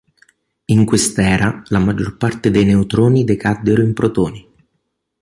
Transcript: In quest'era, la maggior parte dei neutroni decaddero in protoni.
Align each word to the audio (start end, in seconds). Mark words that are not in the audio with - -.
In 0.65 0.83
quest'era, 0.83 1.61
la 1.67 1.77
maggior 1.77 2.17
parte 2.17 2.49
dei 2.49 2.65
neutroni 2.65 3.23
decaddero 3.23 3.83
in 3.83 3.93
protoni. 3.93 4.47